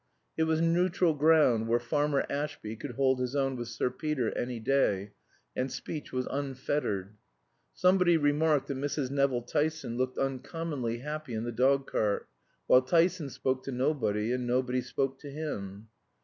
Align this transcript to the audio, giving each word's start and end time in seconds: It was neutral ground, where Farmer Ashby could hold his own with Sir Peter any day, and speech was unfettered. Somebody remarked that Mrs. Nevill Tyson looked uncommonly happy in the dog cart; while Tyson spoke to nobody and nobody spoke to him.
It 0.35 0.45
was 0.45 0.61
neutral 0.61 1.13
ground, 1.13 1.67
where 1.67 1.79
Farmer 1.79 2.25
Ashby 2.27 2.75
could 2.75 2.93
hold 2.93 3.19
his 3.19 3.35
own 3.35 3.55
with 3.55 3.67
Sir 3.67 3.91
Peter 3.91 4.35
any 4.35 4.59
day, 4.59 5.11
and 5.55 5.71
speech 5.71 6.11
was 6.11 6.25
unfettered. 6.31 7.17
Somebody 7.75 8.17
remarked 8.17 8.65
that 8.69 8.77
Mrs. 8.79 9.11
Nevill 9.11 9.43
Tyson 9.43 9.97
looked 9.97 10.17
uncommonly 10.17 11.01
happy 11.01 11.35
in 11.35 11.43
the 11.43 11.51
dog 11.51 11.85
cart; 11.85 12.27
while 12.65 12.81
Tyson 12.81 13.29
spoke 13.29 13.61
to 13.65 13.71
nobody 13.71 14.31
and 14.31 14.47
nobody 14.47 14.81
spoke 14.81 15.19
to 15.19 15.29
him. 15.29 15.87